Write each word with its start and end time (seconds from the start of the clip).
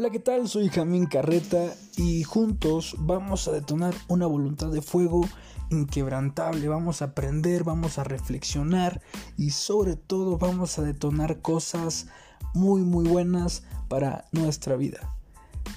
Hola, 0.00 0.08
¿qué 0.08 0.18
tal? 0.18 0.48
Soy 0.48 0.70
Jamín 0.70 1.04
Carreta 1.04 1.74
y 1.98 2.22
juntos 2.22 2.96
vamos 3.00 3.46
a 3.46 3.52
detonar 3.52 3.92
una 4.08 4.26
voluntad 4.26 4.68
de 4.68 4.80
fuego 4.80 5.28
inquebrantable. 5.68 6.68
Vamos 6.68 7.02
a 7.02 7.06
aprender, 7.06 7.64
vamos 7.64 7.98
a 7.98 8.04
reflexionar 8.04 9.02
y 9.36 9.50
sobre 9.50 9.96
todo 9.96 10.38
vamos 10.38 10.78
a 10.78 10.82
detonar 10.84 11.42
cosas 11.42 12.06
muy 12.54 12.80
muy 12.80 13.06
buenas 13.06 13.64
para 13.88 14.24
nuestra 14.32 14.74
vida. 14.74 15.14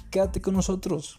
Quédate 0.09 0.39
con 0.39 0.53
nosotros. 0.53 1.17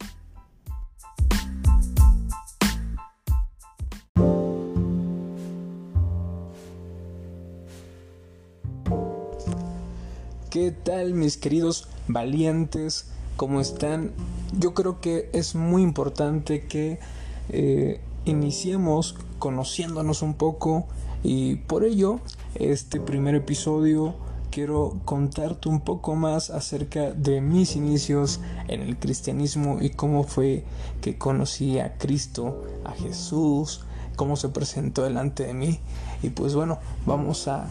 ¿Qué 10.55 10.71
tal 10.71 11.15
mis 11.15 11.37
queridos 11.37 11.89
valientes? 12.07 13.09
¿Cómo 13.37 13.61
están? 13.61 14.13
Yo 14.57 14.73
creo 14.73 15.01
que 15.01 15.29
es 15.33 15.57
muy 15.57 15.83
importante 15.83 16.69
que 16.69 17.01
eh, 17.49 18.01
iniciemos 18.25 19.17
conociéndonos 19.41 20.23
un 20.23 20.35
poco 20.35 20.87
y 21.25 21.57
por 21.57 21.83
ello 21.83 22.21
este 22.55 23.01
primer 23.01 23.35
episodio 23.35 24.15
quiero 24.53 25.01
contarte 25.05 25.69
un 25.69 25.81
poco 25.81 26.15
más 26.15 26.51
acerca 26.51 27.11
de 27.11 27.41
mis 27.41 27.75
inicios 27.75 28.39
en 28.69 28.81
el 28.81 28.97
cristianismo 28.97 29.79
y 29.81 29.91
cómo 29.91 30.23
fue 30.23 30.63
que 31.01 31.19
conocí 31.19 31.81
a 31.81 31.99
Cristo, 31.99 32.63
a 32.85 32.93
Jesús, 32.93 33.85
cómo 34.15 34.37
se 34.37 34.51
presentó 34.51 35.03
delante 35.03 35.47
de 35.47 35.55
mí 35.55 35.81
y 36.23 36.29
pues 36.29 36.55
bueno, 36.55 36.79
vamos 37.07 37.49
a 37.49 37.67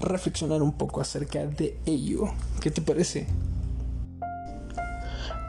reflexionar 0.00 0.62
un 0.62 0.72
poco 0.72 1.00
acerca 1.00 1.46
de 1.46 1.78
ello. 1.86 2.30
¿Qué 2.60 2.70
te 2.70 2.80
parece? 2.80 3.26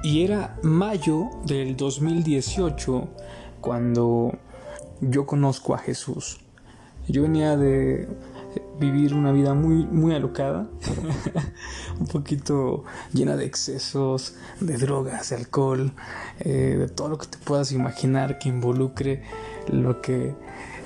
Y 0.03 0.23
era 0.23 0.57
mayo 0.63 1.29
del 1.45 1.77
2018 1.77 3.07
cuando 3.61 4.31
yo 4.99 5.25
conozco 5.25 5.73
a 5.73 5.77
Jesús. 5.77 6.39
Yo 7.07 7.23
venía 7.23 7.55
de 7.55 8.07
vivir 8.79 9.13
una 9.13 9.31
vida 9.31 9.53
muy 9.53 9.85
muy 9.85 10.13
alocada, 10.15 10.67
un 11.99 12.07
poquito 12.07 12.83
llena 13.13 13.35
de 13.35 13.45
excesos, 13.45 14.35
de 14.59 14.77
drogas, 14.77 15.29
de 15.29 15.35
alcohol, 15.35 15.93
eh, 16.39 16.77
de 16.79 16.89
todo 16.89 17.09
lo 17.09 17.17
que 17.17 17.27
te 17.27 17.37
puedas 17.37 17.71
imaginar 17.71 18.39
que 18.39 18.49
involucre 18.49 19.23
lo 19.67 20.01
que 20.01 20.33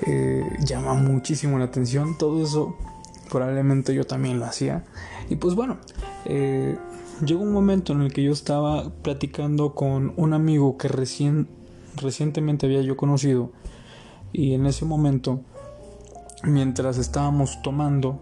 eh, 0.06 0.44
llama 0.60 0.94
muchísimo 0.94 1.58
la 1.58 1.64
atención. 1.64 2.18
Todo 2.18 2.42
eso 2.42 2.76
probablemente 3.30 3.94
yo 3.94 4.04
también 4.04 4.38
lo 4.38 4.46
hacía. 4.46 4.84
Y 5.28 5.36
pues 5.36 5.54
bueno, 5.54 5.78
eh, 6.24 6.76
llegó 7.24 7.42
un 7.42 7.52
momento 7.52 7.92
en 7.92 8.02
el 8.02 8.12
que 8.12 8.22
yo 8.22 8.32
estaba 8.32 8.90
platicando 9.02 9.74
con 9.74 10.12
un 10.16 10.32
amigo 10.32 10.76
que 10.76 10.88
recién, 10.88 11.48
recientemente 11.96 12.66
había 12.66 12.82
yo 12.82 12.96
conocido. 12.96 13.50
Y 14.32 14.54
en 14.54 14.66
ese 14.66 14.84
momento, 14.84 15.40
mientras 16.42 16.98
estábamos 16.98 17.62
tomando 17.62 18.20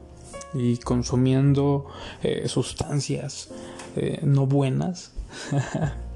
y 0.53 0.77
consumiendo 0.79 1.87
eh, 2.23 2.49
sustancias 2.49 3.51
eh, 3.97 4.21
no 4.23 4.47
buenas, 4.47 5.13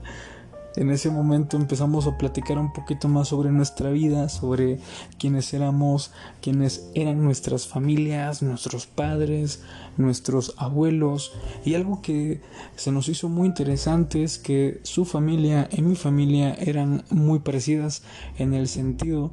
En 0.79 0.91
ese 0.91 1.11
momento 1.11 1.57
empezamos 1.57 2.07
a 2.07 2.17
platicar 2.17 2.57
un 2.57 2.73
poquito 2.73 3.09
más 3.09 3.27
sobre 3.27 3.51
nuestra 3.51 3.91
vida, 3.91 4.29
sobre 4.29 4.79
quiénes 5.19 5.53
éramos, 5.53 6.13
quiénes 6.41 6.89
eran 6.95 7.25
nuestras 7.25 7.67
familias, 7.67 8.43
nuestros 8.43 8.87
padres, 8.87 9.61
nuestros 9.97 10.55
abuelos. 10.57 11.33
Y 11.65 11.75
algo 11.75 12.01
que 12.01 12.43
se 12.77 12.93
nos 12.93 13.09
hizo 13.09 13.29
muy 13.29 13.49
interesante 13.49 14.23
es 14.23 14.39
que 14.39 14.79
su 14.85 15.05
familia 15.05 15.69
y 15.73 15.83
mi 15.83 15.97
familia 15.97 16.55
eran 16.55 17.03
muy 17.11 17.41
parecidas 17.41 18.05
en 18.39 18.55
el 18.55 18.69
sentido 18.69 19.33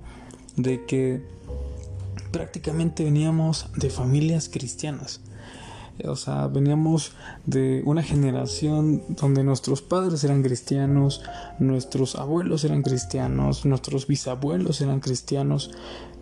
de 0.55 0.83
que 0.87 1.21
prácticamente 2.31 3.03
veníamos 3.03 3.67
de 3.75 3.91
familias 3.91 4.49
cristianas. 4.49 5.21
O 6.03 6.15
sea, 6.17 6.47
veníamos 6.47 7.13
de 7.45 7.81
una 7.85 8.03
generación 8.03 9.01
donde 9.07 9.43
nuestros 9.43 9.81
padres 9.81 10.23
eran 10.25 10.43
cristianos, 10.43 11.23
nuestros 11.57 12.15
abuelos 12.15 12.65
eran 12.65 12.81
cristianos, 12.81 13.65
nuestros 13.65 14.05
bisabuelos 14.05 14.81
eran 14.81 14.99
cristianos. 14.99 15.71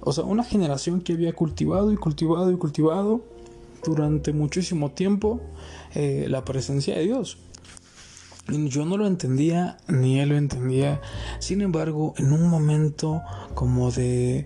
O 0.02 0.14
sea, 0.14 0.26
una 0.26 0.44
generación 0.44 1.02
que 1.02 1.14
había 1.14 1.34
cultivado 1.34 1.92
y 1.92 1.96
cultivado 1.96 2.52
y 2.52 2.58
cultivado 2.58 3.22
durante 3.84 4.32
muchísimo 4.32 4.92
tiempo 4.92 5.42
eh, 5.96 6.28
la 6.30 6.46
presencia 6.46 6.96
de 6.96 7.06
Dios. 7.06 7.38
Yo 8.48 8.86
no 8.86 8.98
lo 8.98 9.08
entendía, 9.08 9.78
ni 9.88 10.20
él 10.20 10.30
lo 10.30 10.38
entendía. 10.38 11.02
Sin 11.40 11.62
embargo, 11.62 12.14
en 12.18 12.34
un 12.34 12.48
momento 12.48 13.22
como 13.56 13.90
de 13.90 14.46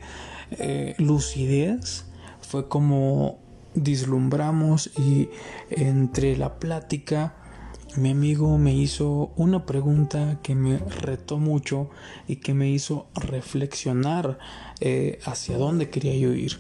eh, 0.52 0.96
lucidez, 1.00 2.06
fue 2.42 2.68
como 2.68 3.40
dislumbramos 3.78 4.92
y 4.98 5.30
entre 5.70 6.36
la 6.36 6.60
plática 6.60 7.36
mi 7.98 8.12
amigo 8.12 8.60
me 8.60 8.76
hizo 8.76 9.32
una 9.38 9.66
pregunta 9.66 10.40
que 10.44 10.54
me 10.54 10.78
retó 10.78 11.40
mucho 11.40 11.90
y 12.28 12.36
que 12.36 12.54
me 12.54 12.70
hizo 12.70 13.08
reflexionar 13.16 14.38
eh, 14.80 15.18
hacia 15.26 15.58
dónde 15.58 15.90
quería 15.90 16.16
yo 16.16 16.32
ir. 16.32 16.60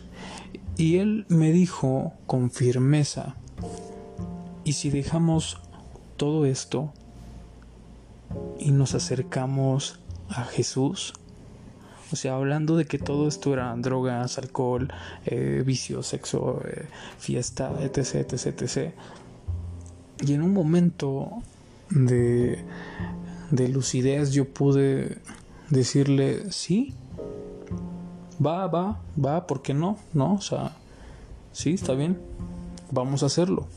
Y 0.77 0.97
él 0.97 1.27
me 1.29 1.51
dijo 1.51 2.13
con 2.25 2.49
firmeza, 2.49 3.35
¿y 4.63 4.73
si 4.73 4.89
dejamos 4.89 5.59
todo 6.17 6.45
esto 6.47 6.91
y 8.59 8.71
nos 8.71 8.95
acercamos 8.95 9.99
a 10.29 10.43
Jesús? 10.43 11.13
O 12.11 12.15
sea, 12.15 12.35
hablando 12.35 12.77
de 12.77 12.85
que 12.85 12.99
todo 12.99 13.27
esto 13.27 13.53
era 13.53 13.75
drogas, 13.75 14.37
alcohol, 14.37 14.87
eh, 15.25 15.63
vicio, 15.65 16.03
sexo, 16.03 16.61
eh, 16.65 16.85
fiesta, 17.19 17.71
etc, 17.81 18.31
etc, 18.31 18.61
etc. 18.61 18.93
Y 20.21 20.33
en 20.33 20.41
un 20.41 20.53
momento 20.53 21.29
de, 21.89 22.63
de 23.51 23.67
lucidez 23.67 24.31
yo 24.31 24.47
pude 24.47 25.17
decirle, 25.69 26.51
sí, 26.51 26.93
va, 28.43 28.67
va, 28.67 28.99
va, 29.23 29.47
¿por 29.47 29.61
qué 29.61 29.73
no? 29.73 29.97
No, 30.13 30.35
o 30.35 30.41
sea, 30.41 30.71
sí, 31.51 31.73
está 31.73 31.93
bien, 31.93 32.17
vamos 32.91 33.23
a 33.23 33.25
hacerlo. 33.25 33.67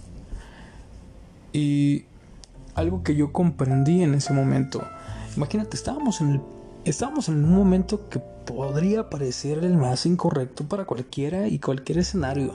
Y 1.52 2.04
algo 2.74 3.02
que 3.02 3.16
yo 3.16 3.32
comprendí 3.32 4.02
en 4.02 4.14
ese 4.14 4.32
momento, 4.32 4.82
imagínate, 5.36 5.76
estábamos 5.76 6.20
en 6.20 6.30
el 6.30 6.41
Estábamos 6.84 7.28
en 7.28 7.44
un 7.44 7.54
momento 7.54 8.08
que 8.08 8.20
podría 8.20 9.10
parecer 9.10 9.58
el 9.64 9.76
más 9.76 10.06
incorrecto 10.06 10.64
para 10.64 10.86
cualquiera 10.86 11.46
y 11.46 11.58
cualquier 11.58 11.98
escenario. 11.98 12.52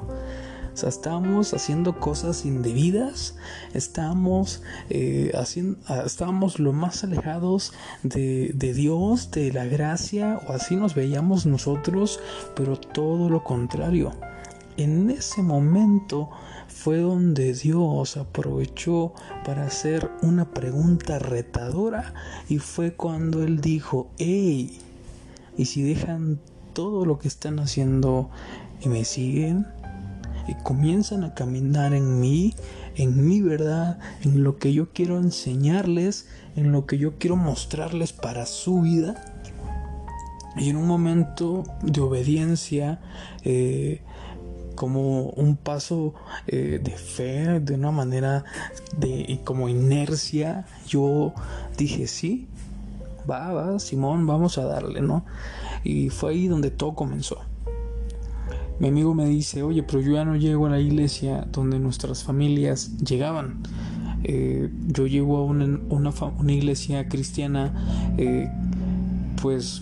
O 0.74 0.78
sea, 0.78 0.90
estábamos 0.90 1.54
haciendo 1.54 2.00
cosas 2.00 2.44
indebidas, 2.44 3.36
estábamos, 3.74 4.64
eh, 4.90 5.32
haciendo, 5.36 5.78
ah, 5.88 6.04
estábamos 6.06 6.60
lo 6.60 6.74
más 6.74 7.04
alejados 7.04 7.72
de 8.02 8.74
Dios, 8.74 9.30
de 9.30 9.54
la 9.54 9.66
gracia, 9.66 10.42
o 10.48 10.54
así 10.54 10.76
nos 10.76 10.96
veíamos 10.96 11.46
nosotros, 11.46 12.20
pero 12.56 12.78
todo 12.78 13.30
lo 13.30 13.44
contrario. 13.44 14.12
En 14.78 15.10
ese 15.10 15.42
momento 15.42 16.30
fue 16.68 17.00
donde 17.00 17.54
Dios 17.54 18.18
aprovechó 18.18 19.14
para 19.46 19.66
hacer 19.66 20.12
una 20.22 20.52
pregunta 20.52 21.18
retadora 21.18 22.14
y 22.50 22.58
fue 22.58 22.94
cuando 22.94 23.42
Él 23.42 23.62
dijo, 23.62 24.10
hey, 24.18 24.78
¿y 25.58 25.66
si 25.66 25.82
dejan 25.82 26.40
todo 26.74 27.06
lo 27.06 27.20
que 27.20 27.30
están 27.30 27.60
haciendo 27.60 28.30
y 28.82 28.90
me 28.90 29.06
siguen? 29.06 29.66
Y 30.50 30.56
comienzan 30.56 31.24
a 31.24 31.34
caminar 31.34 31.94
en 31.94 32.20
mí, 32.20 32.54
en 32.98 33.26
mi 33.26 33.42
verdad, 33.42 33.98
en 34.24 34.44
lo 34.44 34.58
que 34.58 34.74
yo 34.74 34.92
quiero 34.92 35.18
enseñarles, 35.20 36.28
en 36.58 36.74
lo 36.74 36.86
que 36.86 36.98
yo 36.98 37.18
quiero 37.18 37.38
mostrarles 37.38 38.12
para 38.12 38.46
su 38.46 38.82
vida. 38.82 39.24
Y 40.58 40.70
en 40.70 40.76
un 40.76 40.86
momento 40.86 41.64
de 41.82 42.02
obediencia, 42.02 43.00
eh, 43.44 44.02
como 44.76 45.30
un 45.30 45.56
paso 45.56 46.14
eh, 46.48 46.80
de 46.84 46.92
fe, 46.92 47.60
de 47.60 47.76
una 47.76 47.92
manera 47.92 48.44
de 48.98 49.40
como 49.44 49.70
inercia, 49.70 50.66
yo 50.88 51.34
dije, 51.78 52.08
sí, 52.08 52.48
va, 53.30 53.52
va, 53.54 53.80
Simón, 53.80 54.28
vamos 54.28 54.58
a 54.58 54.66
darle, 54.66 55.02
¿no? 55.02 55.26
Y 55.84 56.10
fue 56.10 56.32
ahí 56.32 56.48
donde 56.48 56.72
todo 56.72 56.94
comenzó. 56.94 57.40
Mi 58.80 58.90
amigo 58.90 59.14
me 59.14 59.26
dice, 59.26 59.64
oye, 59.64 59.84
pero 59.84 60.02
yo 60.02 60.14
ya 60.14 60.26
no 60.26 60.36
llego 60.36 60.68
a 60.68 60.70
la 60.70 60.80
iglesia 60.80 61.48
donde 61.52 61.80
nuestras 61.80 62.24
familias 62.24 62.98
llegaban. 62.98 63.64
Eh, 64.24 64.70
yo 64.88 65.08
llego 65.08 65.38
a 65.38 65.44
una, 65.44 65.80
una, 65.90 66.52
iglesia 66.52 67.08
cristiana, 67.08 68.14
eh, 68.18 68.50
pues 69.42 69.82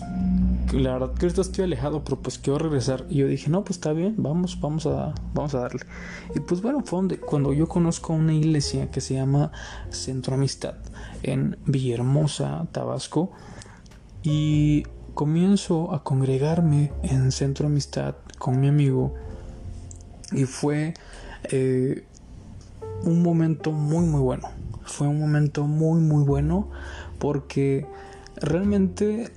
la 0.80 0.94
verdad 0.94 1.14
que 1.14 1.26
ahorita 1.26 1.40
estoy 1.40 1.64
alejado, 1.64 2.04
pero 2.04 2.20
pues 2.20 2.38
quiero 2.38 2.58
regresar. 2.58 3.06
Y 3.08 3.16
yo 3.16 3.26
dije, 3.26 3.50
no, 3.50 3.64
pues 3.64 3.76
está 3.76 3.92
bien, 3.92 4.14
vamos, 4.18 4.60
vamos 4.60 4.86
a, 4.86 5.14
vamos 5.32 5.54
a 5.54 5.60
darle. 5.60 5.82
Y 6.34 6.40
pues 6.40 6.62
bueno, 6.62 6.82
fue 6.84 6.98
donde, 6.98 7.18
cuando 7.18 7.52
yo 7.52 7.68
conozco 7.68 8.12
una 8.12 8.34
iglesia 8.34 8.90
que 8.90 9.00
se 9.00 9.14
llama 9.14 9.52
Centro 9.90 10.34
Amistad 10.34 10.74
en 11.22 11.58
Villahermosa, 11.66 12.66
Tabasco. 12.72 13.32
Y 14.22 14.84
comienzo 15.14 15.92
a 15.94 16.02
congregarme 16.02 16.92
en 17.02 17.30
Centro 17.30 17.66
Amistad 17.66 18.16
con 18.38 18.60
mi 18.60 18.68
amigo. 18.68 19.14
Y 20.32 20.44
fue 20.44 20.94
eh, 21.44 22.04
un 23.04 23.22
momento 23.22 23.70
muy, 23.72 24.06
muy 24.06 24.20
bueno. 24.20 24.48
Fue 24.84 25.06
un 25.08 25.18
momento 25.18 25.64
muy, 25.64 26.00
muy 26.00 26.24
bueno 26.24 26.68
porque 27.18 27.86
realmente 28.36 29.30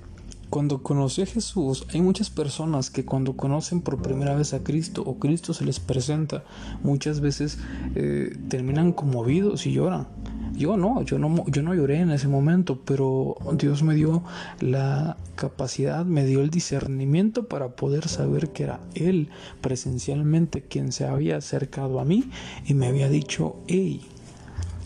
cuando 0.50 0.82
conocí 0.82 1.22
a 1.22 1.26
Jesús, 1.26 1.86
hay 1.92 2.00
muchas 2.00 2.30
personas 2.30 2.90
que 2.90 3.04
cuando 3.04 3.36
conocen 3.36 3.80
por 3.80 4.00
primera 4.00 4.34
vez 4.34 4.54
a 4.54 4.62
Cristo 4.62 5.02
o 5.04 5.18
Cristo 5.18 5.52
se 5.52 5.64
les 5.64 5.78
presenta, 5.78 6.44
muchas 6.82 7.20
veces 7.20 7.58
eh, 7.94 8.36
terminan 8.48 8.92
conmovidos 8.92 9.66
y 9.66 9.72
lloran. 9.72 10.08
Yo 10.54 10.76
no, 10.76 11.02
yo 11.02 11.18
no, 11.18 11.44
yo 11.46 11.62
no 11.62 11.74
lloré 11.74 12.00
en 12.00 12.10
ese 12.10 12.26
momento, 12.26 12.80
pero 12.84 13.36
Dios 13.52 13.82
me 13.82 13.94
dio 13.94 14.24
la 14.60 15.16
capacidad, 15.36 16.04
me 16.04 16.24
dio 16.24 16.40
el 16.40 16.50
discernimiento 16.50 17.46
para 17.46 17.76
poder 17.76 18.08
saber 18.08 18.50
que 18.50 18.64
era 18.64 18.80
Él 18.94 19.28
presencialmente 19.60 20.62
quien 20.62 20.90
se 20.90 21.06
había 21.06 21.36
acercado 21.36 22.00
a 22.00 22.04
mí 22.04 22.30
y 22.66 22.74
me 22.74 22.88
había 22.88 23.08
dicho, 23.08 23.56
hey, 23.68 24.00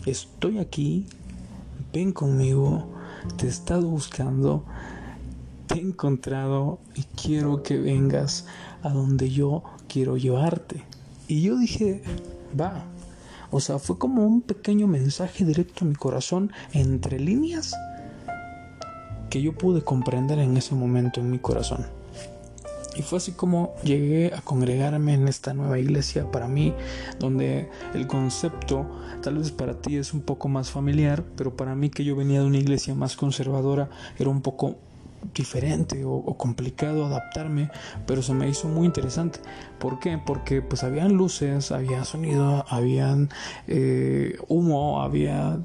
estoy 0.05 0.59
aquí, 0.59 1.07
ven 1.91 2.11
conmigo, 2.11 2.87
te 3.37 3.47
he 3.47 3.49
estado 3.49 3.87
buscando, 3.87 4.65
he 5.73 5.81
encontrado 5.81 6.79
y 6.95 7.03
quiero 7.03 7.63
que 7.63 7.77
vengas 7.77 8.45
a 8.81 8.89
donde 8.89 9.29
yo 9.29 9.63
quiero 9.87 10.17
llevarte. 10.17 10.83
Y 11.27 11.41
yo 11.41 11.57
dije, 11.57 12.03
va, 12.59 12.85
o 13.51 13.59
sea, 13.59 13.79
fue 13.79 13.97
como 13.97 14.25
un 14.25 14.41
pequeño 14.41 14.87
mensaje 14.87 15.45
directo 15.45 15.85
a 15.85 15.87
mi 15.87 15.95
corazón 15.95 16.51
entre 16.73 17.19
líneas 17.19 17.75
que 19.29 19.41
yo 19.41 19.53
pude 19.53 19.83
comprender 19.83 20.39
en 20.39 20.57
ese 20.57 20.75
momento 20.75 21.19
en 21.19 21.31
mi 21.31 21.39
corazón. 21.39 21.85
Y 22.95 23.01
fue 23.01 23.17
así 23.17 23.31
como 23.31 23.73
llegué 23.83 24.33
a 24.35 24.41
congregarme 24.41 25.15
en 25.15 25.27
esta 25.27 25.53
nueva 25.53 25.79
iglesia 25.79 26.29
para 26.31 26.47
mí, 26.47 26.73
donde 27.19 27.69
el 27.95 28.05
concepto 28.05 28.85
tal 29.23 29.39
vez 29.39 29.51
para 29.51 29.81
ti 29.81 29.97
es 29.97 30.13
un 30.13 30.21
poco 30.21 30.47
más 30.47 30.69
familiar, 30.69 31.23
pero 31.35 31.55
para 31.55 31.73
mí 31.73 31.89
que 31.89 32.03
yo 32.03 32.15
venía 32.15 32.41
de 32.41 32.45
una 32.45 32.57
iglesia 32.57 32.93
más 32.93 33.15
conservadora 33.15 33.89
era 34.19 34.29
un 34.29 34.41
poco 34.41 34.77
diferente 35.33 36.03
o, 36.05 36.37
complicado 36.37 37.05
adaptarme, 37.05 37.69
pero 38.05 38.21
se 38.21 38.33
me 38.33 38.47
hizo 38.47 38.67
muy 38.67 38.85
interesante. 38.85 39.39
¿Por 39.79 39.99
qué? 39.99 40.19
Porque 40.23 40.61
pues 40.61 40.83
habían 40.83 41.13
luces, 41.13 41.71
había 41.71 42.03
sonido, 42.05 42.65
habían 42.69 43.29
eh, 43.67 44.37
humo, 44.47 45.01
había 45.01 45.59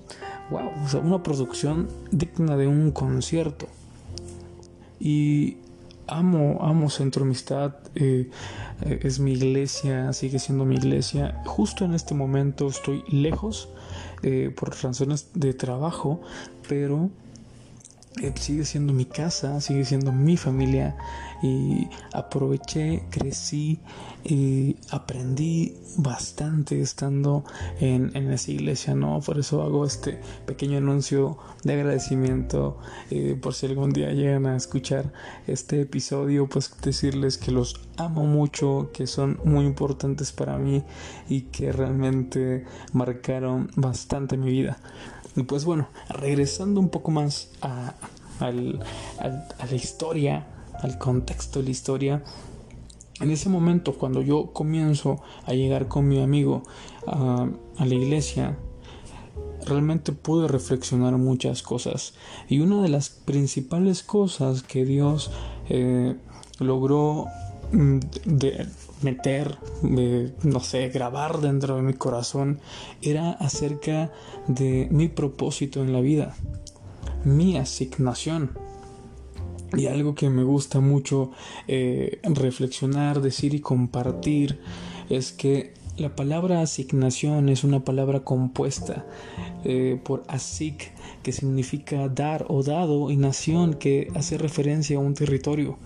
wow, 0.50 0.70
una 1.02 1.22
producción 1.22 1.88
digna 2.10 2.56
de 2.56 2.66
un 2.66 2.90
concierto. 2.90 3.66
Y 5.00 5.58
amo, 6.06 6.58
amo 6.60 6.90
Centro 6.90 7.24
Amistad, 7.24 7.74
eh, 7.94 8.30
eh, 8.82 9.00
es 9.02 9.20
mi 9.20 9.32
iglesia, 9.32 10.12
sigue 10.12 10.38
siendo 10.38 10.64
mi 10.64 10.76
iglesia. 10.76 11.40
Justo 11.44 11.84
en 11.84 11.94
este 11.94 12.14
momento 12.14 12.66
estoy 12.68 13.04
lejos 13.08 13.68
por 14.56 14.70
razones 14.70 15.30
de 15.34 15.54
trabajo, 15.54 16.20
pero 16.68 17.08
eh, 17.08 17.27
sigue 18.36 18.64
siendo 18.64 18.92
mi 18.92 19.04
casa, 19.04 19.60
sigue 19.60 19.84
siendo 19.84 20.12
mi 20.12 20.36
familia 20.36 20.96
y 21.42 21.88
aproveché, 22.12 23.04
crecí 23.10 23.78
y 24.24 24.76
aprendí 24.90 25.76
bastante 25.96 26.80
estando 26.80 27.44
en, 27.80 28.14
esa 28.16 28.50
iglesia, 28.50 28.94
¿no? 28.94 29.20
Por 29.20 29.38
eso 29.38 29.62
hago 29.62 29.84
este 29.84 30.20
pequeño 30.46 30.78
anuncio 30.78 31.38
de 31.62 31.74
agradecimiento 31.74 32.78
eh, 33.10 33.38
por 33.40 33.54
si 33.54 33.66
algún 33.66 33.92
día 33.92 34.12
llegan 34.12 34.46
a 34.46 34.56
escuchar 34.56 35.12
este 35.46 35.82
episodio, 35.82 36.48
pues 36.48 36.72
decirles 36.82 37.38
que 37.38 37.52
los 37.52 37.80
amo 37.96 38.24
mucho, 38.24 38.90
que 38.92 39.06
son 39.06 39.38
muy 39.44 39.64
importantes 39.64 40.32
para 40.32 40.58
mí 40.58 40.82
y 41.28 41.42
que 41.42 41.72
realmente 41.72 42.64
marcaron 42.92 43.70
bastante 43.76 44.36
mi 44.36 44.50
vida. 44.50 44.78
Y 45.36 45.42
pues 45.44 45.64
bueno, 45.64 45.88
regresando 46.08 46.80
un 46.80 46.88
poco 46.88 47.10
más 47.10 47.50
a, 47.62 47.94
a 48.40 48.50
la 48.50 49.74
historia, 49.74 50.46
al 50.82 50.98
contexto 50.98 51.60
de 51.60 51.66
la 51.66 51.70
historia, 51.70 52.22
en 53.20 53.30
ese 53.30 53.48
momento 53.48 53.94
cuando 53.94 54.22
yo 54.22 54.52
comienzo 54.52 55.20
a 55.44 55.52
llegar 55.52 55.88
con 55.88 56.06
mi 56.06 56.22
amigo 56.22 56.62
a, 57.06 57.48
la 57.78 57.94
iglesia, 57.94 58.56
realmente 59.66 60.12
pude 60.12 60.48
reflexionar 60.48 61.16
muchas 61.16 61.62
cosas. 61.62 62.14
Y 62.48 62.60
una 62.60 62.80
de 62.82 62.88
las 62.88 63.10
principales 63.10 64.02
cosas 64.02 64.62
que 64.62 64.84
Dios 64.84 65.30
eh, 65.68 66.16
logró 66.60 67.26
mm, 67.72 67.98
de 68.24 68.66
meter, 69.02 69.58
no 69.82 70.60
sé, 70.60 70.88
grabar 70.88 71.40
dentro 71.40 71.76
de 71.76 71.82
mi 71.82 71.94
corazón, 71.94 72.60
era 73.02 73.32
acerca 73.32 74.10
de 74.46 74.88
mi 74.90 75.08
propósito 75.08 75.82
en 75.82 75.92
la 75.92 76.00
vida 76.00 76.34
mi 77.24 77.56
asignación. 77.56 78.50
Y 79.76 79.86
algo 79.86 80.14
que 80.14 80.30
me 80.30 80.44
gusta 80.44 80.80
mucho 80.80 81.30
eh, 81.66 82.20
reflexionar, 82.22 83.20
decir 83.20 83.54
y 83.54 83.60
compartir 83.60 84.60
es 85.10 85.32
que 85.32 85.74
la 85.98 86.14
palabra 86.14 86.62
asignación 86.62 87.48
es 87.48 87.64
una 87.64 87.84
palabra 87.84 88.20
compuesta 88.20 89.04
eh, 89.64 90.00
por 90.02 90.22
asig, 90.28 90.76
que 91.22 91.32
significa 91.32 92.08
dar 92.08 92.46
o 92.48 92.62
dado, 92.62 93.10
y 93.10 93.16
nación, 93.16 93.74
que 93.74 94.08
hace 94.14 94.38
referencia 94.38 94.96
a 94.96 95.00
un 95.00 95.14
territorio. 95.14 95.76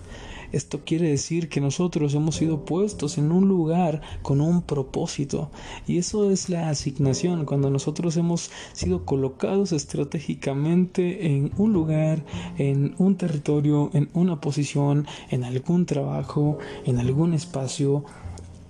Esto 0.53 0.81
quiere 0.85 1.09
decir 1.09 1.49
que 1.49 1.59
nosotros 1.59 2.13
hemos 2.13 2.35
sido 2.35 2.63
puestos 2.63 3.17
en 3.17 3.31
un 3.31 3.47
lugar 3.47 4.01
con 4.21 4.39
un 4.39 4.61
propósito. 4.61 5.49
Y 5.87 5.97
eso 5.97 6.29
es 6.31 6.47
la 6.47 6.69
asignación, 6.69 7.45
cuando 7.45 7.69
nosotros 7.69 8.15
hemos 8.17 8.51
sido 8.71 9.03
colocados 9.03 9.71
estratégicamente 9.71 11.25
en 11.25 11.51
un 11.57 11.73
lugar, 11.73 12.23
en 12.57 12.93
un 12.99 13.17
territorio, 13.17 13.89
en 13.93 14.09
una 14.13 14.39
posición, 14.39 15.07
en 15.31 15.43
algún 15.43 15.87
trabajo, 15.87 16.59
en 16.85 16.99
algún 16.99 17.33
espacio 17.33 18.05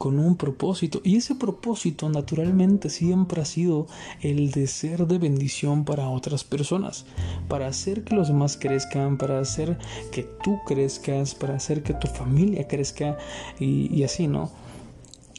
con 0.03 0.19
un 0.19 0.35
propósito. 0.35 1.00
Y 1.05 1.15
ese 1.15 1.33
propósito 1.33 2.09
naturalmente 2.09 2.89
siempre 2.89 3.41
ha 3.41 3.45
sido 3.45 3.88
el 4.19 4.51
de 4.51 4.67
ser 4.67 5.07
de 5.07 5.17
bendición 5.17 5.85
para 5.85 6.09
otras 6.09 6.44
personas, 6.44 7.06
para 7.47 7.68
hacer 7.68 8.04
que 8.04 8.13
los 8.13 8.28
demás 8.28 8.57
crezcan, 8.57 9.18
para 9.18 9.39
hacer 9.39 9.78
que 10.11 10.23
tú 10.44 10.59
crezcas, 10.66 11.35
para 11.35 11.56
hacer 11.56 11.83
que 11.83 11.94
tu 11.94 12.07
familia 12.07 12.68
crezca 12.68 13.18
y, 13.61 13.95
y 13.95 14.04
así, 14.04 14.28
¿no? 14.28 14.51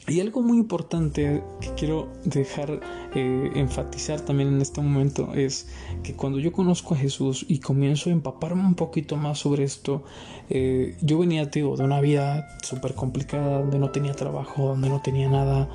Y 0.07 0.19
algo 0.19 0.43
muy 0.43 0.59
importante 0.59 1.41
que 1.59 1.69
quiero 1.73 2.09
dejar 2.25 2.79
eh, 3.15 3.51
enfatizar 3.55 4.21
también 4.21 4.49
en 4.49 4.61
este 4.61 4.79
momento 4.79 5.33
es 5.33 5.67
que 6.03 6.13
cuando 6.13 6.37
yo 6.37 6.51
conozco 6.51 6.93
a 6.93 6.97
Jesús 6.97 7.43
y 7.49 7.57
comienzo 7.57 8.11
a 8.11 8.13
empaparme 8.13 8.61
un 8.61 8.75
poquito 8.75 9.17
más 9.17 9.39
sobre 9.39 9.63
esto, 9.63 10.03
eh, 10.51 10.95
yo 11.01 11.17
venía 11.17 11.49
tío, 11.49 11.75
de 11.75 11.83
una 11.83 12.01
vida 12.01 12.47
súper 12.61 12.93
complicada, 12.93 13.61
donde 13.61 13.79
no 13.79 13.89
tenía 13.89 14.13
trabajo, 14.13 14.67
donde 14.67 14.89
no 14.89 15.01
tenía 15.01 15.27
nada, 15.27 15.69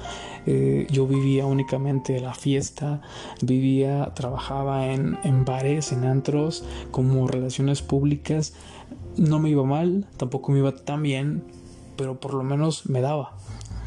eh, 0.47 0.87
yo 0.93 1.09
vivía 1.09 1.45
únicamente 1.47 2.21
la 2.21 2.35
fiesta, 2.35 3.03
vivía, 3.43 4.13
trabajaba 4.15 4.93
en, 4.93 5.19
en 5.25 5.45
bares, 5.45 5.91
en 5.91 6.05
antros, 6.05 6.65
como 6.93 7.27
relaciones 7.27 7.83
públicas, 7.83 8.55
no 9.17 9.41
me 9.41 9.51
iba 9.51 9.65
mal, 9.65 10.07
tampoco 10.19 10.53
me 10.53 10.61
iba 10.61 10.73
tan 10.77 11.03
bien, 11.03 11.43
pero 11.97 12.21
por 12.21 12.35
lo 12.35 12.45
menos 12.45 12.89
me 12.89 13.01
daba. 13.01 13.40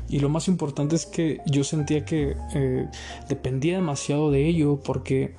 Y 0.09 0.19
lo 0.19 0.29
más 0.29 0.47
importante 0.47 0.95
es 0.95 1.05
que 1.05 1.41
yo 1.45 1.63
sentía 1.63 2.05
que 2.05 2.35
eh, 2.53 2.87
dependía 3.29 3.75
demasiado 3.75 4.31
de 4.31 4.47
ello 4.47 4.79
porque 4.83 5.33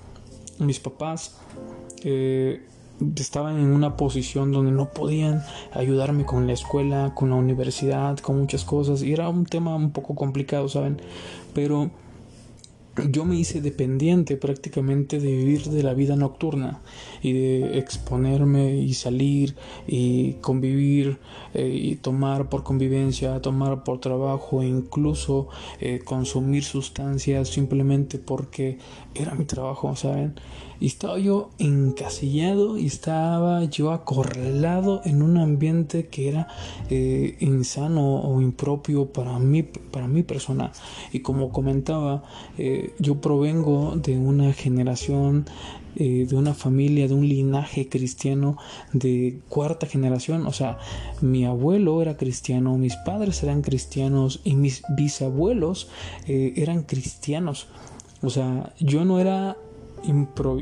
mis 0.58 0.80
papás 0.80 1.36
eh, 2.02 2.62
estaban 3.16 3.58
en 3.58 3.72
una 3.72 3.96
posición 3.96 4.52
donde 4.52 4.72
no 4.72 4.90
podían 4.90 5.42
ayudarme 5.72 6.24
con 6.24 6.46
la 6.46 6.52
escuela, 6.52 7.12
con 7.14 7.30
la 7.30 7.36
universidad, 7.36 8.18
con 8.18 8.38
muchas 8.38 8.64
cosas. 8.64 9.02
Y 9.02 9.12
era 9.12 9.28
un 9.28 9.46
tema 9.46 9.74
un 9.76 9.90
poco 9.90 10.14
complicado, 10.14 10.68
¿saben? 10.68 11.00
Pero 11.54 11.90
yo 13.10 13.24
me 13.24 13.36
hice 13.36 13.60
dependiente 13.60 14.36
prácticamente 14.36 15.18
de 15.18 15.32
vivir 15.32 15.64
de 15.64 15.82
la 15.82 15.94
vida 15.94 16.16
nocturna 16.16 16.80
y 17.22 17.32
de 17.32 17.78
exponerme 17.78 18.76
y 18.76 18.94
salir 18.94 19.56
y 19.86 20.34
convivir 20.34 21.18
eh, 21.54 21.68
y 21.68 21.96
tomar 21.96 22.48
por 22.48 22.62
convivencia, 22.62 23.40
tomar 23.40 23.84
por 23.84 24.00
trabajo 24.00 24.62
e 24.62 24.66
incluso 24.66 25.48
eh, 25.80 26.00
consumir 26.04 26.64
sustancias 26.64 27.48
simplemente 27.48 28.18
porque 28.18 28.78
era 29.14 29.34
mi 29.34 29.44
trabajo, 29.44 29.94
¿saben? 29.96 30.34
Estaba 30.80 31.18
yo 31.18 31.50
encasillado 31.58 32.76
estaba 32.76 33.64
yo 33.64 33.92
acorralado 33.92 35.00
en 35.04 35.22
un 35.22 35.38
ambiente 35.38 36.06
que 36.06 36.28
era 36.28 36.48
eh, 36.90 37.36
insano 37.40 38.20
o 38.20 38.40
impropio 38.40 39.06
para 39.06 39.38
mí, 39.38 39.62
para 39.62 40.08
mi 40.08 40.22
persona. 40.22 40.72
Y 41.12 41.20
como 41.20 41.50
comentaba, 41.50 42.22
eh, 42.58 42.94
yo 42.98 43.20
provengo 43.20 43.96
de 43.96 44.18
una 44.18 44.52
generación 44.52 45.46
eh, 45.96 46.26
de 46.28 46.34
una 46.34 46.54
familia, 46.54 47.06
de 47.06 47.14
un 47.14 47.28
linaje 47.28 47.88
cristiano 47.88 48.56
de 48.92 49.38
cuarta 49.48 49.86
generación. 49.86 50.46
O 50.46 50.52
sea, 50.52 50.78
mi 51.20 51.44
abuelo 51.44 52.02
era 52.02 52.16
cristiano, 52.16 52.76
mis 52.76 52.96
padres 52.96 53.42
eran 53.42 53.62
cristianos 53.62 54.40
y 54.44 54.54
mis 54.54 54.82
bisabuelos 54.96 55.88
eran 56.26 56.82
cristianos. 56.82 57.68
O 58.22 58.30
sea, 58.30 58.72
yo 58.80 59.04
no 59.04 59.20
era 59.20 59.56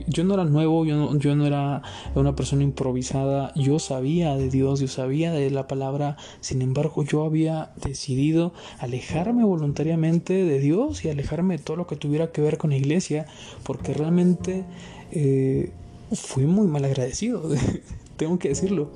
yo 0.07 0.25
no 0.25 0.35
era 0.35 0.45
nuevo, 0.45 0.85
yo 0.85 0.97
no, 0.97 1.19
yo 1.19 1.35
no 1.35 1.47
era 1.47 1.83
una 2.15 2.37
persona 2.37 2.63
improvisada, 2.63 3.53
yo 3.55 3.79
sabía 3.79 4.37
de 4.37 4.49
Dios, 4.51 4.81
yo 4.81 4.89
sabía 4.89 5.33
de 5.33 5.51
la 5.51 5.67
palabra, 5.67 6.17
sin 6.41 6.63
embargo 6.63 7.03
yo 7.05 7.25
había 7.25 7.73
decidido 7.83 8.53
alejarme 8.79 9.45
voluntariamente 9.45 10.45
de 10.45 10.59
Dios 10.59 11.05
y 11.05 11.11
alejarme 11.11 11.59
de 11.59 11.63
todo 11.63 11.77
lo 11.77 11.87
que 11.87 11.97
tuviera 11.97 12.33
que 12.33 12.41
ver 12.41 12.59
con 12.59 12.71
la 12.71 12.77
iglesia, 12.77 13.27
porque 13.63 13.95
realmente 13.95 14.65
eh, 15.11 15.73
fui 16.13 16.47
muy 16.47 16.67
mal 16.67 16.85
agradecido, 16.85 17.43
tengo 18.17 18.39
que 18.39 18.49
decirlo. 18.49 18.91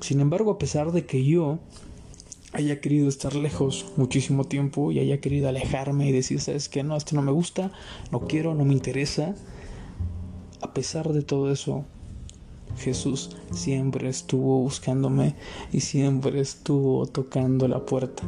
Sin 0.00 0.20
embargo, 0.20 0.50
a 0.50 0.58
pesar 0.58 0.92
de 0.92 1.06
que 1.06 1.24
yo 1.24 1.58
haya 2.52 2.80
querido 2.80 3.08
estar 3.08 3.34
lejos 3.34 3.86
muchísimo 3.96 4.44
tiempo 4.44 4.92
y 4.92 4.98
haya 4.98 5.20
querido 5.20 5.48
alejarme 5.48 6.08
y 6.08 6.12
decir, 6.12 6.40
sabes 6.40 6.68
que 6.68 6.82
no, 6.82 6.96
esto 6.96 7.16
no 7.16 7.22
me 7.22 7.32
gusta, 7.32 7.72
no 8.10 8.20
quiero, 8.20 8.54
no 8.54 8.64
me 8.64 8.74
interesa. 8.74 9.34
A 10.62 10.72
pesar 10.72 11.12
de 11.12 11.22
todo 11.22 11.50
eso, 11.50 11.84
Jesús 12.78 13.30
siempre 13.52 14.08
estuvo 14.08 14.60
buscándome 14.60 15.34
y 15.72 15.80
siempre 15.80 16.40
estuvo 16.40 17.06
tocando 17.06 17.68
la 17.68 17.84
puerta. 17.84 18.22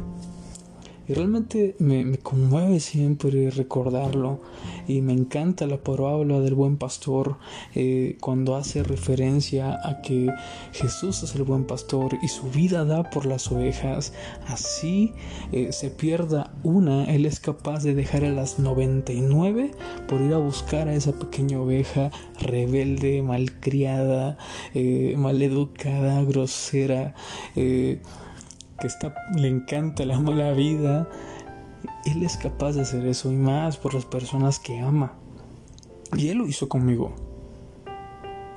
Y 1.07 1.13
realmente 1.13 1.75
me, 1.79 2.17
conmueve 2.17 2.79
siempre 2.79 3.49
recordarlo. 3.51 4.41
Y 4.87 5.01
me 5.01 5.13
encanta 5.13 5.67
la 5.67 5.77
parábola 5.77 6.39
del 6.39 6.55
buen 6.55 6.77
pastor 6.77 7.37
eh, 7.75 8.17
cuando 8.19 8.55
hace 8.55 8.83
referencia 8.83 9.79
a 9.83 10.01
que 10.01 10.31
Jesús 10.71 11.23
es 11.23 11.35
el 11.35 11.43
buen 11.43 11.65
pastor 11.65 12.17
y 12.21 12.27
su 12.27 12.49
vida 12.49 12.85
da 12.85 13.09
por 13.09 13.25
las 13.25 13.51
ovejas. 13.51 14.13
Así 14.47 15.13
eh, 15.51 15.71
se 15.71 15.89
pierda 15.89 16.53
una, 16.63 17.05
Él 17.05 17.25
es 17.25 17.39
capaz 17.39 17.83
de 17.83 17.93
dejar 17.93 18.25
a 18.25 18.31
las 18.31 18.59
99 18.59 19.71
por 20.07 20.21
ir 20.21 20.33
a 20.33 20.37
buscar 20.37 20.87
a 20.87 20.95
esa 20.95 21.13
pequeña 21.13 21.59
oveja 21.59 22.11
rebelde, 22.39 23.21
malcriada, 23.21 24.37
eh, 24.73 25.15
maleducada, 25.17 26.23
grosera 26.23 27.15
que 28.79 28.87
está, 28.87 29.13
le 29.35 29.47
encanta, 29.47 30.05
la 30.05 30.51
vida, 30.51 31.07
Él 32.05 32.23
es 32.23 32.37
capaz 32.37 32.73
de 32.73 32.81
hacer 32.81 33.05
eso 33.05 33.31
y 33.31 33.35
más 33.35 33.77
por 33.77 33.93
las 33.93 34.05
personas 34.05 34.59
que 34.59 34.79
ama. 34.79 35.13
Y 36.15 36.29
Él 36.29 36.39
lo 36.39 36.47
hizo 36.47 36.69
conmigo. 36.69 37.13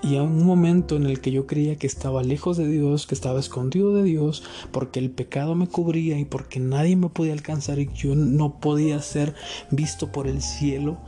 Y 0.02 0.16
a 0.16 0.22
un 0.22 0.46
momento 0.46 0.96
en 0.96 1.06
el 1.06 1.20
que 1.20 1.32
yo 1.32 1.46
creía 1.46 1.76
que 1.76 1.88
estaba 1.88 2.22
lejos 2.22 2.56
de 2.56 2.68
Dios, 2.68 3.06
que 3.06 3.14
estaba 3.14 3.40
escondido 3.40 3.94
de 3.94 4.04
Dios, 4.04 4.44
porque 4.70 5.00
el 5.00 5.10
pecado 5.10 5.56
me 5.56 5.66
cubría 5.66 6.18
y 6.18 6.24
porque 6.24 6.60
nadie 6.60 6.94
me 6.94 7.08
podía 7.08 7.32
alcanzar 7.32 7.80
y 7.80 7.90
yo 7.94 8.14
no 8.14 8.60
podía 8.60 9.02
ser 9.02 9.34
visto 9.70 10.12
por 10.12 10.28
el 10.28 10.40
cielo, 10.40 10.98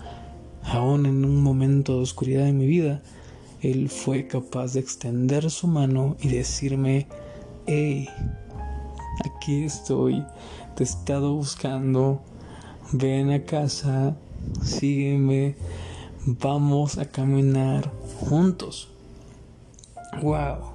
aún 0.65 1.07
en 1.07 1.25
un 1.25 1.41
momento 1.41 1.97
de 1.97 2.03
oscuridad 2.03 2.45
de 2.45 2.53
mi 2.53 2.67
vida, 2.67 3.01
Él 3.61 3.89
fue 3.89 4.27
capaz 4.27 4.75
de 4.75 4.81
extender 4.81 5.51
su 5.51 5.69
mano 5.69 6.17
y 6.21 6.29
decirme, 6.29 7.07
hey, 7.67 8.09
aquí 9.25 9.65
estoy, 9.65 10.25
te 10.75 10.85
he 10.85 10.87
estado 10.87 11.35
buscando, 11.35 12.23
ven 12.93 13.31
a 13.31 13.45
casa, 13.45 14.17
sígueme, 14.63 15.57
vamos 16.27 16.99
a 16.99 17.07
caminar 17.07 17.91
juntos. 18.21 18.89
Wow. 20.23 20.75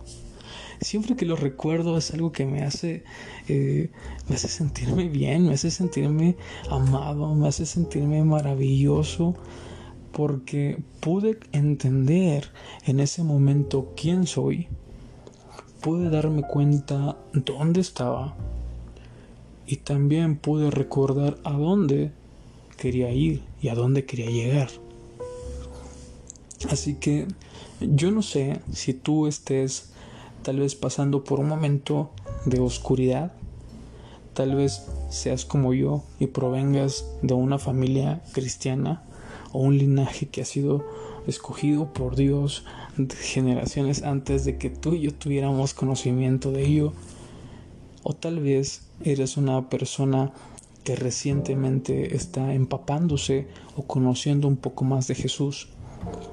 Siempre 0.82 1.16
que 1.16 1.26
lo 1.26 1.36
recuerdo 1.36 1.98
es 1.98 2.14
algo 2.14 2.32
que 2.32 2.46
me 2.46 2.64
hace, 2.64 3.04
eh, 3.48 3.92
me 4.28 4.36
hace 4.36 4.48
sentirme 4.48 5.08
bien, 5.10 5.48
me 5.48 5.54
hace 5.54 5.72
sentirme 5.72 6.36
amado, 6.70 7.34
me 7.34 7.48
hace 7.48 7.66
sentirme 7.66 8.24
maravilloso, 8.24 9.36
porque 10.12 10.82
pude 11.00 11.40
entender 11.52 12.52
en 12.86 13.00
ese 13.00 13.24
momento 13.24 13.94
quién 13.96 14.28
soy, 14.28 14.68
pude 15.86 16.10
darme 16.10 16.42
cuenta 16.42 17.16
dónde 17.32 17.80
estaba 17.80 18.34
y 19.68 19.76
también 19.76 20.36
pude 20.36 20.72
recordar 20.72 21.38
a 21.44 21.52
dónde 21.52 22.12
quería 22.76 23.12
ir 23.12 23.44
y 23.62 23.68
a 23.68 23.76
dónde 23.76 24.04
quería 24.04 24.32
llegar. 24.32 24.70
Así 26.72 26.96
que 26.96 27.28
yo 27.80 28.10
no 28.10 28.24
sé 28.24 28.62
si 28.74 28.96
tú 28.96 29.28
estés 29.28 29.92
tal 30.42 30.58
vez 30.58 30.74
pasando 30.74 31.24
por 31.24 31.40
un 31.40 31.50
momento 31.50 32.10
de 32.48 32.60
oscuridad, 32.60 33.34
tal 34.34 34.56
vez 34.56 34.88
seas 35.12 35.46
como 35.46 35.76
yo 35.76 36.02
y 36.20 36.26
provengas 36.26 37.06
de 37.22 37.36
una 37.36 37.60
familia 37.60 38.24
cristiana 38.32 39.04
o 39.52 39.60
un 39.60 39.78
linaje 39.78 40.30
que 40.30 40.42
ha 40.42 40.46
sido 40.46 40.84
escogido 41.28 41.94
por 41.94 42.16
Dios 42.16 42.66
generaciones 43.20 44.04
antes 44.04 44.46
de 44.46 44.58
que 44.58 44.70
tú 44.70 44.94
y 44.94 45.02
yo 45.02 45.14
tuviéramos 45.14 45.74
conocimiento 45.74 46.52
de 46.52 46.66
ello. 46.66 46.94
O 48.04 48.14
tal 48.14 48.40
vez 48.40 48.88
eres 49.04 49.38
una 49.38 49.70
persona 49.70 50.32
que 50.84 50.96
recientemente 50.96 52.16
está 52.16 52.54
empapándose 52.54 53.48
o 53.76 53.84
conociendo 53.84 54.48
un 54.48 54.58
poco 54.58 54.86
más 54.86 55.08
de 55.08 55.16
Jesús. 55.16 55.70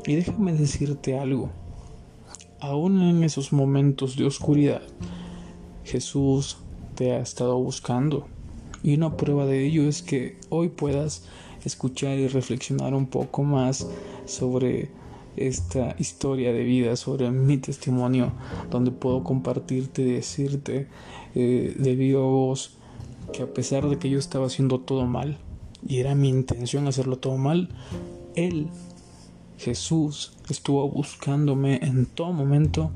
Y 0.06 0.14
déjame 0.14 0.52
decirte 0.52 1.18
algo. 1.18 1.50
Aún 2.60 3.00
en 3.02 3.24
esos 3.24 3.52
momentos 3.52 4.16
de 4.16 4.26
oscuridad, 4.26 4.82
Jesús 5.84 6.58
te 6.94 7.12
ha 7.12 7.20
estado 7.20 7.58
buscando. 7.58 8.26
Y 8.82 8.94
una 8.94 9.16
prueba 9.16 9.46
de 9.46 9.66
ello 9.66 9.88
es 9.88 10.02
que 10.02 10.36
hoy 10.50 10.68
puedas 10.68 11.24
escuchar 11.68 12.18
y 12.18 12.28
reflexionar 12.28 12.94
un 12.94 13.06
poco 13.06 13.42
más 13.42 13.86
sobre 14.26 14.90
esta 15.36 15.94
historia 15.98 16.52
de 16.52 16.62
vida, 16.64 16.96
sobre 16.96 17.30
mi 17.30 17.56
testimonio, 17.56 18.32
donde 18.70 18.90
puedo 18.90 19.24
compartirte 19.24 20.02
y 20.02 20.12
decirte 20.12 20.88
eh, 21.34 21.74
de 21.78 21.94
viva 21.94 22.20
voz 22.20 22.76
que 23.32 23.42
a 23.42 23.46
pesar 23.46 23.88
de 23.88 23.98
que 23.98 24.10
yo 24.10 24.18
estaba 24.18 24.46
haciendo 24.46 24.80
todo 24.80 25.06
mal, 25.06 25.38
y 25.86 25.98
era 25.98 26.14
mi 26.14 26.28
intención 26.28 26.86
hacerlo 26.86 27.18
todo 27.18 27.38
mal, 27.38 27.70
Él, 28.34 28.68
Jesús, 29.58 30.36
estuvo 30.48 30.88
buscándome 30.88 31.80
en 31.82 32.06
todo 32.06 32.32
momento 32.32 32.90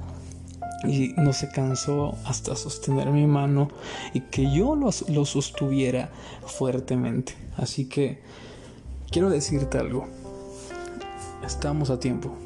y 0.84 1.14
no 1.16 1.32
se 1.32 1.48
cansó 1.48 2.16
hasta 2.24 2.54
sostener 2.54 3.10
mi 3.10 3.26
mano 3.26 3.68
y 4.12 4.20
que 4.20 4.52
yo 4.52 4.76
lo, 4.76 4.90
lo 5.08 5.24
sostuviera 5.24 6.10
fuertemente. 6.44 7.34
Así 7.56 7.86
que 7.86 8.20
quiero 9.16 9.30
decirte 9.30 9.78
algo 9.78 10.06
estamos 11.42 11.88
a 11.88 11.98
tiempo. 11.98 12.36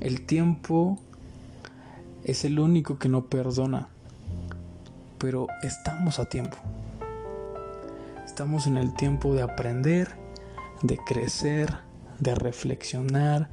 El 0.00 0.24
tiempo 0.24 0.98
es 2.24 2.46
el 2.46 2.58
único 2.58 2.98
que 2.98 3.10
no 3.10 3.26
perdona, 3.26 3.88
pero 5.18 5.48
estamos 5.62 6.18
a 6.18 6.24
tiempo. 6.30 6.56
Estamos 8.24 8.66
en 8.66 8.78
el 8.78 8.94
tiempo 8.94 9.34
de 9.34 9.42
aprender, 9.42 10.16
de 10.80 10.96
crecer, 10.96 11.76
de 12.18 12.34
reflexionar 12.34 13.50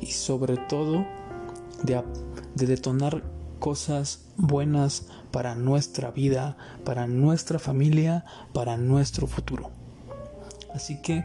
y 0.00 0.12
sobre 0.12 0.56
todo 0.56 1.04
de, 1.82 2.02
de 2.54 2.66
detonar 2.66 3.22
cosas 3.58 4.24
buenas 4.38 5.08
para 5.30 5.54
nuestra 5.56 6.10
vida, 6.10 6.56
para 6.86 7.06
nuestra 7.06 7.58
familia, 7.58 8.24
para 8.54 8.78
nuestro 8.78 9.26
futuro. 9.26 9.75
Así 10.76 11.00
que 11.00 11.24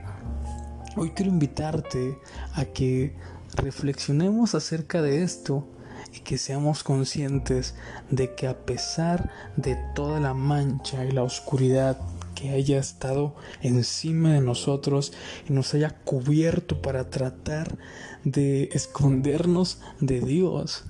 Hoy 0.97 1.11
quiero 1.11 1.31
invitarte 1.31 2.17
a 2.53 2.65
que 2.65 3.15
reflexionemos 3.55 4.55
acerca 4.55 5.01
de 5.01 5.23
esto 5.23 5.65
y 6.13 6.19
que 6.19 6.37
seamos 6.37 6.83
conscientes 6.83 7.75
de 8.09 8.35
que 8.35 8.47
a 8.47 8.65
pesar 8.65 9.31
de 9.55 9.77
toda 9.95 10.19
la 10.19 10.33
mancha 10.33 11.05
y 11.05 11.11
la 11.11 11.23
oscuridad 11.23 11.97
que 12.35 12.49
haya 12.49 12.77
estado 12.77 13.35
encima 13.61 14.33
de 14.33 14.41
nosotros 14.41 15.13
y 15.47 15.53
nos 15.53 15.73
haya 15.73 15.91
cubierto 16.03 16.81
para 16.81 17.09
tratar 17.09 17.77
de 18.25 18.63
escondernos 18.73 19.79
de 20.01 20.19
Dios. 20.19 20.83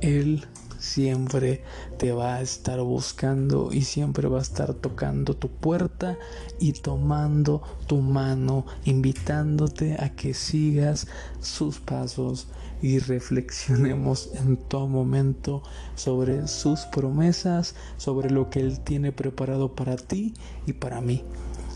Él 0.00 0.48
siempre 0.80 1.62
te 1.98 2.12
va 2.12 2.36
a 2.36 2.42
estar 2.42 2.80
buscando 2.80 3.68
y 3.72 3.82
siempre 3.82 4.26
va 4.28 4.38
a 4.38 4.42
estar 4.42 4.74
tocando 4.74 5.36
tu 5.36 5.48
puerta 5.48 6.18
y 6.58 6.72
tomando 6.72 7.62
tu 7.86 7.98
mano, 7.98 8.66
invitándote 8.84 9.96
a 10.00 10.16
que 10.16 10.34
sigas 10.34 11.06
sus 11.40 11.78
pasos 11.78 12.48
y 12.82 12.98
reflexionemos 12.98 14.30
en 14.34 14.56
todo 14.56 14.88
momento 14.88 15.62
sobre 15.94 16.48
sus 16.48 16.80
promesas, 16.86 17.74
sobre 17.98 18.30
lo 18.30 18.48
que 18.48 18.60
Él 18.60 18.80
tiene 18.80 19.12
preparado 19.12 19.74
para 19.74 19.96
ti 19.96 20.34
y 20.66 20.72
para 20.72 21.02
mí. 21.02 21.22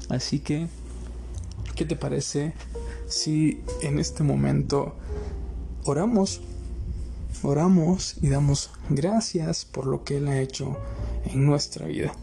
Así 0.09 0.41
que, 0.41 0.69
¿qué 1.75 1.85
te 1.85 1.97
parece 1.97 2.55
si 3.07 3.63
en 3.83 3.99
este 3.99 4.23
momento 4.23 4.95
oramos? 5.85 6.41
Oramos 7.47 8.17
y 8.23 8.31
damos 8.31 8.71
gracias 8.89 9.67
por 9.67 9.85
lo 9.85 10.03
que 10.03 10.17
Él 10.17 10.29
ha 10.29 10.41
hecho 10.41 10.79
en 11.27 11.45
nuestra 11.45 11.87
vida. 11.87 12.15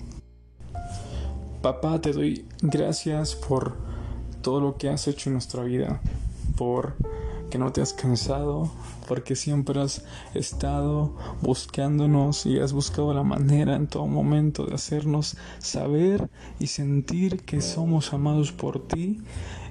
Papá, 1.62 2.02
te 2.02 2.12
doy 2.12 2.48
gracias 2.64 3.36
por 3.36 3.78
todo 4.42 4.60
lo 4.60 4.78
que 4.78 4.90
has 4.90 5.08
hecho 5.08 5.30
en 5.30 5.34
nuestra 5.34 5.62
vida, 5.62 6.02
por 6.58 6.96
que 7.52 7.60
no 7.60 7.72
te 7.72 7.82
has 7.82 7.94
cansado, 7.94 8.72
porque 9.08 9.36
siempre 9.36 9.80
has 9.80 10.04
estado 10.34 11.16
buscándonos 11.44 12.48
y 12.48 12.58
has 12.58 12.74
buscado 12.74 13.14
la 13.14 13.22
manera 13.22 13.76
en 13.76 13.86
todo 13.86 14.08
momento 14.08 14.66
de 14.66 14.74
hacernos 14.74 15.38
saber 15.60 16.32
y 16.58 16.66
sentir 16.66 17.46
que 17.46 17.62
somos 17.62 18.12
amados 18.12 18.52
por 18.52 18.88
ti 18.88 19.22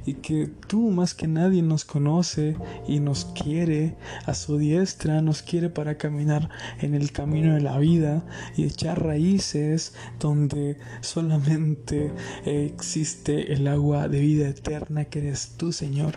y 0.07 0.15
que 0.15 0.51
tú 0.67 0.91
más 0.91 1.15
que 1.15 1.29
nadie 1.29 1.63
nos 1.63 1.85
conoce 1.85 2.57
y 2.87 3.01
nos 3.01 3.27
quiere 3.27 3.97
a 4.27 4.35
su 4.35 4.59
diestra, 4.59 5.23
nos 5.23 5.43
quiere 5.43 5.71
para 5.71 5.97
caminar 5.99 6.49
en 6.81 6.95
el 6.95 7.13
camino 7.13 7.55
de 7.55 7.61
la 7.61 7.79
vida 7.79 8.25
y 8.57 8.65
echar 8.65 9.03
raíces 9.03 9.95
donde 10.19 10.79
solamente 11.01 12.13
existe 12.45 13.53
el 13.53 13.67
agua 13.69 14.09
de 14.09 14.21
vida 14.21 14.49
eterna 14.49 15.05
que 15.05 15.21
eres 15.21 15.55
tú, 15.57 15.73
Señor. 15.73 16.15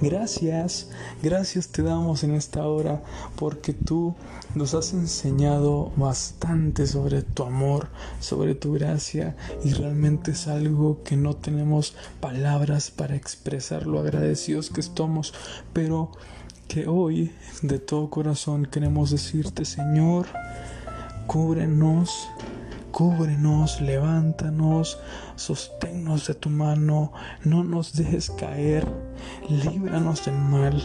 Gracias, 0.00 0.90
gracias 1.22 1.68
te 1.68 1.82
damos 1.82 2.24
en 2.24 2.34
esta 2.34 2.66
hora 2.66 3.02
porque 3.36 3.72
tú 3.72 4.14
nos 4.54 4.74
has 4.74 4.92
enseñado 4.92 5.92
bastante 5.96 6.86
sobre 6.86 7.22
tu 7.22 7.44
amor, 7.44 7.88
sobre 8.20 8.54
tu 8.54 8.72
gracia 8.72 9.36
y 9.64 9.72
realmente 9.72 10.32
es 10.32 10.46
algo 10.46 11.02
que 11.02 11.16
no 11.16 11.34
tenemos 11.34 11.94
palabras 12.20 12.90
para 12.90 13.16
expresar 13.24 13.86
lo 13.86 14.00
agradecidos 14.00 14.68
que 14.68 14.82
estamos, 14.82 15.32
pero 15.72 16.12
que 16.68 16.86
hoy 16.86 17.32
de 17.62 17.78
todo 17.78 18.10
corazón 18.10 18.66
queremos 18.66 19.10
decirte, 19.10 19.64
Señor, 19.64 20.26
cúbrenos, 21.26 22.28
cúbrenos, 22.92 23.80
levántanos, 23.80 24.98
sosténnos 25.36 26.26
de 26.26 26.34
tu 26.34 26.50
mano, 26.50 27.12
no 27.44 27.64
nos 27.64 27.94
dejes 27.94 28.30
caer 28.30 28.86
líbranos 29.48 30.24
del 30.24 30.34
mal, 30.34 30.82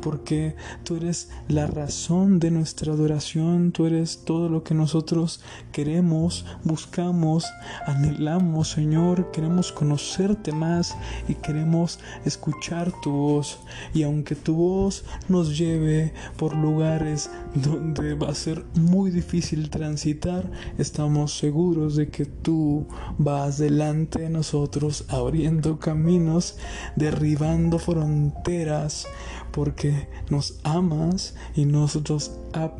porque 0.00 0.56
tú 0.84 0.96
eres 0.96 1.30
la 1.48 1.66
razón 1.66 2.38
de 2.38 2.50
nuestra 2.50 2.92
adoración, 2.92 3.72
tú 3.72 3.86
eres 3.86 4.24
todo 4.24 4.48
lo 4.48 4.62
que 4.62 4.74
nosotros 4.74 5.40
queremos, 5.72 6.44
buscamos, 6.64 7.46
anhelamos, 7.86 8.70
Señor, 8.70 9.30
queremos 9.30 9.72
conocerte 9.72 10.52
más 10.52 10.96
y 11.28 11.34
queremos 11.34 11.98
escuchar 12.24 12.92
tu 13.02 13.10
voz. 13.10 13.58
Y 13.94 14.02
aunque 14.02 14.34
tu 14.34 14.54
voz 14.54 15.04
nos 15.28 15.56
lleve 15.56 16.12
por 16.36 16.56
lugares 16.56 17.30
donde 17.54 18.14
va 18.14 18.30
a 18.30 18.34
ser 18.34 18.64
muy 18.74 19.10
difícil 19.10 19.70
transitar, 19.70 20.50
estamos 20.78 21.36
seguros 21.36 21.96
de 21.96 22.08
que 22.08 22.24
tú 22.24 22.86
vas 23.18 23.58
delante 23.82 24.20
de 24.20 24.30
nosotros, 24.30 25.04
abriendo 25.08 25.80
caminos, 25.80 26.56
derribando 26.94 27.78
fronteras 27.80 29.08
porque 29.50 30.08
nos 30.30 30.60
amas 30.62 31.34
y 31.56 31.64
nosotros 31.64 32.32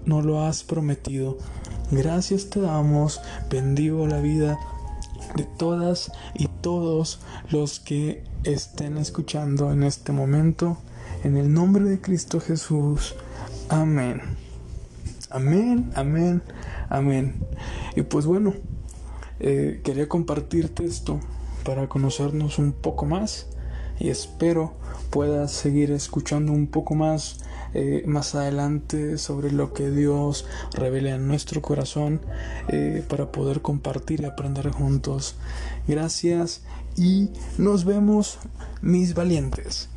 nos 0.05 0.25
lo 0.25 0.45
has 0.45 0.63
prometido. 0.63 1.39
Gracias 1.91 2.51
te 2.51 2.61
damos, 2.61 3.21
bendigo 3.51 4.07
la 4.07 4.21
vida 4.21 4.59
de 5.35 5.45
todas 5.45 6.13
y 6.35 6.47
todos 6.61 7.19
los 7.51 7.81
que 7.81 8.23
estén 8.45 8.97
escuchando 8.97 9.73
en 9.73 9.83
este 9.83 10.13
momento. 10.13 10.79
En 11.25 11.37
el 11.37 11.53
nombre 11.53 11.85
de 11.85 12.01
Cristo 12.01 12.41
Jesús. 12.41 13.15
Amén. 13.69 14.21
Amén, 15.31 15.91
amén, 15.97 16.43
amén. 16.89 17.35
Y 17.97 18.03
pues 18.03 18.25
bueno, 18.25 18.55
eh, 19.43 19.81
quería 19.83 20.09
compartirte 20.09 20.85
esto 20.85 21.21
para 21.65 21.89
conocernos 21.89 22.59
un 22.59 22.73
poco 22.73 23.07
más 23.07 23.49
y 23.99 24.09
espero 24.09 24.73
puedas 25.11 25.53
seguir 25.53 25.91
escuchando 25.91 26.53
un 26.53 26.67
poco 26.67 26.95
más 26.95 27.39
eh, 27.75 28.05
más 28.07 28.35
adelante 28.35 29.17
sobre 29.17 29.51
lo 29.51 29.73
que 29.73 29.91
Dios 29.91 30.47
revela 30.75 31.15
en 31.15 31.27
nuestro 31.27 31.63
corazón 31.63 32.21
eh, 32.69 33.03
para 33.09 33.33
poder 33.33 33.63
compartir 33.63 34.21
y 34.21 34.25
aprender 34.27 34.71
juntos. 34.71 35.37
Gracias 35.89 36.63
y 36.97 37.31
nos 37.57 37.87
vemos 37.87 38.39
mis 38.83 39.15
valientes. 39.15 39.89